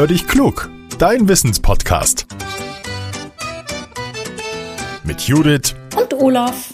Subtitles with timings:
[0.00, 2.26] Hör dich klug, dein Wissenspodcast.
[5.04, 6.70] Mit Judith und Olaf.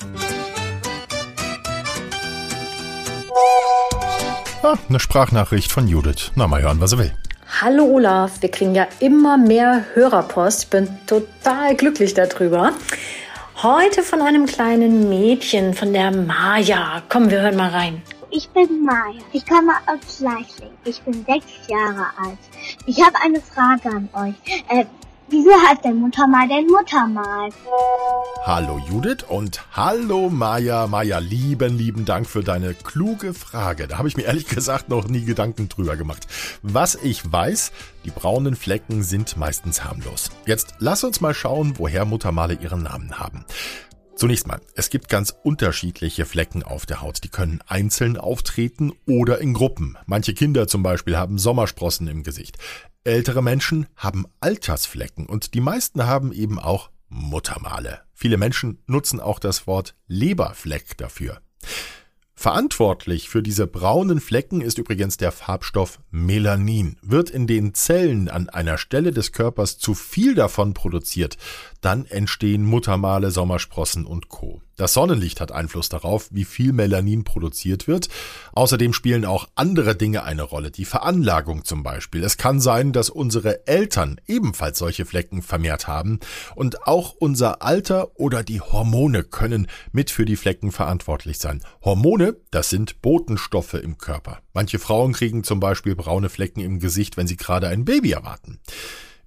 [4.63, 6.31] Ah, eine Sprachnachricht von Judith.
[6.37, 7.13] Na, mal hören, was er will.
[7.61, 10.63] Hallo Olaf, wir kriegen ja immer mehr Hörerpost.
[10.63, 12.75] Ich bin total glücklich darüber.
[13.61, 17.03] Heute von einem kleinen Mädchen, von der Maja.
[17.09, 18.03] Komm, wir hören mal rein.
[18.37, 19.23] Ich bin Maja.
[19.33, 20.69] Ich komme aus Leichling.
[20.85, 22.39] Ich bin sechs Jahre alt.
[22.85, 24.35] Ich habe eine Frage an euch.
[24.69, 24.85] Äh,
[25.29, 27.49] wieso heißt denn Muttermal denn Muttermal?
[28.45, 30.87] Hallo Judith und hallo Maja.
[30.87, 33.89] Maja, lieben, lieben Dank für deine kluge Frage.
[33.89, 36.27] Da habe ich mir ehrlich gesagt noch nie Gedanken drüber gemacht.
[36.61, 37.73] Was ich weiß,
[38.05, 40.29] die braunen Flecken sind meistens harmlos.
[40.45, 43.47] Jetzt lass uns mal schauen, woher Muttermale ihren Namen haben.
[44.17, 47.23] Zunächst mal, es gibt ganz unterschiedliche Flecken auf der Haut.
[47.23, 49.99] Die können einzeln auftreten oder in Gruppen.
[50.07, 52.57] Manche Kinder zum Beispiel haben Sommersprossen im Gesicht.
[53.05, 58.01] Ältere Menschen haben Altersflecken und die meisten haben eben auch Muttermale.
[58.15, 61.43] Viele Menschen nutzen auch das Wort Leberfleck dafür.
[62.39, 66.99] Verantwortlich für diese braunen Flecken ist übrigens der Farbstoff Melanin.
[67.01, 71.39] Wird in den Zellen an einer Stelle des Körpers zu viel davon produziert,
[71.81, 74.61] dann entstehen Muttermale, Sommersprossen und Co.
[74.77, 78.11] Das Sonnenlicht hat Einfluss darauf, wie viel Melanin produziert wird.
[78.53, 82.23] Außerdem spielen auch andere Dinge eine Rolle, die Veranlagung zum Beispiel.
[82.23, 86.21] Es kann sein, dass unsere Eltern ebenfalls solche Flecken vermehrt haben
[86.55, 91.63] und auch unser Alter oder die Hormone können mit für die Flecken verantwortlich sein.
[91.83, 94.43] Hormone, das sind Botenstoffe im Körper.
[94.53, 98.61] Manche Frauen kriegen zum Beispiel braune Flecken im Gesicht, wenn sie gerade ein Baby erwarten.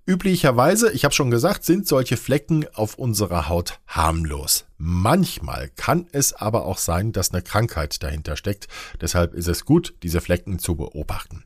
[0.09, 4.65] Üblicherweise, ich habe schon gesagt, sind solche Flecken auf unserer Haut harmlos.
[4.79, 8.67] Manchmal kann es aber auch sein, dass eine Krankheit dahinter steckt.
[8.99, 11.43] Deshalb ist es gut, diese Flecken zu beobachten.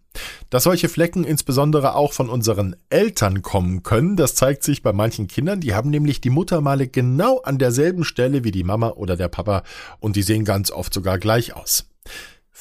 [0.49, 5.27] Dass solche Flecken insbesondere auch von unseren Eltern kommen können, das zeigt sich bei manchen
[5.27, 5.59] Kindern.
[5.59, 9.63] Die haben nämlich die Muttermale genau an derselben Stelle wie die Mama oder der Papa
[9.99, 11.89] und die sehen ganz oft sogar gleich aus.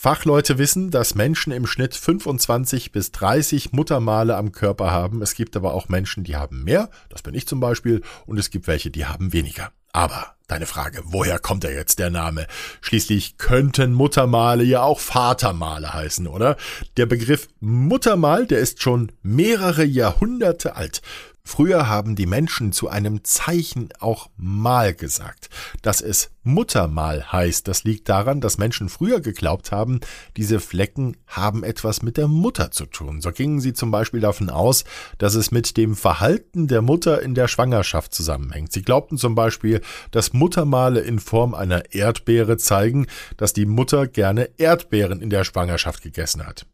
[0.03, 5.23] Fachleute wissen, dass Menschen im Schnitt 25 bis 30 Muttermale am Körper haben.
[5.23, 8.51] Es gibt aber auch Menschen, die haben mehr, das bin ich zum Beispiel, und es
[8.51, 9.71] gibt welche, die haben weniger.
[9.93, 12.49] Aber deine Frage, woher kommt er jetzt der Name?
[12.81, 16.57] Schließlich könnten Muttermale ja auch Vatermale heißen, oder?
[16.97, 21.01] Der Begriff Muttermal, der ist schon mehrere Jahrhunderte alt.
[21.45, 25.51] Früher haben die Menschen zu einem Zeichen auch Mal gesagt.
[25.83, 30.01] Dass es Muttermal heißt, das liegt daran, dass Menschen früher geglaubt haben,
[30.37, 33.21] diese Flecken haben etwas mit der Mutter zu tun.
[33.21, 34.85] So gingen sie zum Beispiel davon aus,
[35.19, 38.73] dass es mit dem Verhalten der Mutter in der Schwangerschaft zusammenhängt.
[38.73, 44.49] Sie glaubten zum Beispiel, dass Muttermale in Form einer Erdbeere zeigen, dass die Mutter gerne
[44.57, 46.67] Erdbeeren in der Schwangerschaft gegessen hat.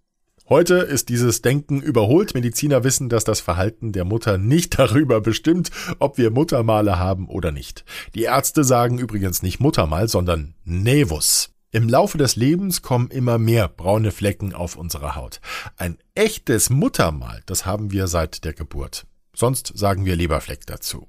[0.49, 2.33] Heute ist dieses Denken überholt.
[2.33, 7.53] Mediziner wissen, dass das Verhalten der Mutter nicht darüber bestimmt, ob wir Muttermale haben oder
[7.53, 7.85] nicht.
[8.15, 11.51] Die Ärzte sagen übrigens nicht Muttermal, sondern Nevus.
[11.71, 15.43] Im Laufe des Lebens kommen immer mehr braune Flecken auf unsere Haut.
[15.77, 19.07] Ein echtes Muttermal, das haben wir seit der Geburt.
[19.35, 21.09] Sonst sagen wir Leberfleck dazu.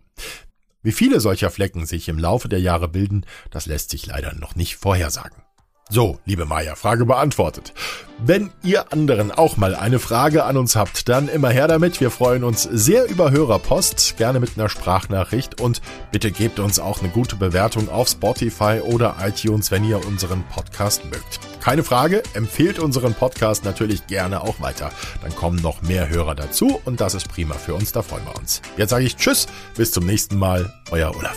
[0.81, 4.55] Wie viele solcher Flecken sich im Laufe der Jahre bilden, das lässt sich leider noch
[4.55, 5.43] nicht vorhersagen.
[5.91, 7.73] So, liebe Maya, Frage beantwortet.
[8.19, 11.99] Wenn ihr anderen auch mal eine Frage an uns habt, dann immer her damit.
[11.99, 16.99] Wir freuen uns sehr über Hörerpost, gerne mit einer Sprachnachricht und bitte gebt uns auch
[16.99, 21.39] eine gute Bewertung auf Spotify oder iTunes, wenn ihr unseren Podcast mögt.
[21.59, 24.91] Keine Frage, empfehlt unseren Podcast natürlich gerne auch weiter.
[25.23, 28.35] Dann kommen noch mehr Hörer dazu und das ist prima für uns, da freuen wir
[28.37, 28.61] uns.
[28.77, 31.35] Jetzt sage ich Tschüss, bis zum nächsten Mal, euer Olaf.